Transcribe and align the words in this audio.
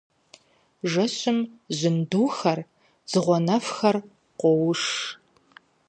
Жэщым 0.91 1.39
жьындухэр, 1.77 2.59
дзыгъуэнэфхэр 3.07 3.95
къоуш. 4.39 4.81